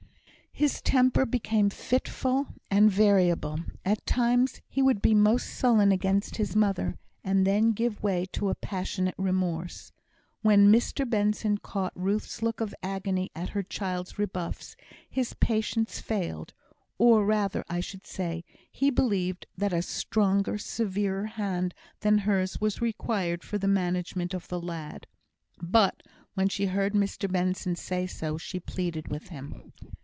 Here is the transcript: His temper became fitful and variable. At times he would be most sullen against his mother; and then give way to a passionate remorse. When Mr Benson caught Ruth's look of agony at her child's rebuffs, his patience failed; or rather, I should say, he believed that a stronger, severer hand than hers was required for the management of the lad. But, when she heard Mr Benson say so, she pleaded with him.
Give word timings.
His 0.53 0.81
temper 0.81 1.25
became 1.25 1.69
fitful 1.69 2.47
and 2.69 2.91
variable. 2.91 3.61
At 3.85 4.05
times 4.05 4.61
he 4.67 4.81
would 4.81 5.01
be 5.01 5.15
most 5.15 5.47
sullen 5.49 5.93
against 5.93 6.35
his 6.35 6.57
mother; 6.57 6.97
and 7.23 7.47
then 7.47 7.71
give 7.71 8.03
way 8.03 8.25
to 8.33 8.49
a 8.49 8.55
passionate 8.55 9.15
remorse. 9.17 9.93
When 10.41 10.69
Mr 10.71 11.09
Benson 11.09 11.57
caught 11.59 11.93
Ruth's 11.95 12.41
look 12.41 12.59
of 12.59 12.75
agony 12.83 13.31
at 13.33 13.49
her 13.51 13.63
child's 13.63 14.19
rebuffs, 14.19 14.75
his 15.09 15.33
patience 15.35 16.01
failed; 16.01 16.53
or 16.97 17.25
rather, 17.25 17.63
I 17.69 17.79
should 17.79 18.05
say, 18.05 18.43
he 18.69 18.89
believed 18.89 19.47
that 19.57 19.71
a 19.73 19.81
stronger, 19.81 20.57
severer 20.57 21.27
hand 21.27 21.73
than 22.01 22.19
hers 22.19 22.59
was 22.59 22.81
required 22.81 23.41
for 23.41 23.57
the 23.57 23.69
management 23.69 24.33
of 24.33 24.49
the 24.49 24.59
lad. 24.59 25.07
But, 25.61 26.03
when 26.33 26.49
she 26.49 26.65
heard 26.65 26.93
Mr 26.93 27.31
Benson 27.31 27.77
say 27.77 28.05
so, 28.05 28.37
she 28.37 28.59
pleaded 28.59 29.07
with 29.07 29.29
him. 29.29 29.71